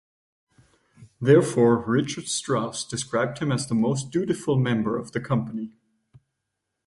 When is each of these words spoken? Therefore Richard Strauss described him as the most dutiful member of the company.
Therefore 1.21 1.77
Richard 1.77 2.27
Strauss 2.27 2.83
described 2.83 3.37
him 3.37 3.51
as 3.51 3.67
the 3.67 3.75
most 3.75 4.09
dutiful 4.09 4.57
member 4.57 4.97
of 4.97 5.11
the 5.11 5.21
company. 5.21 5.75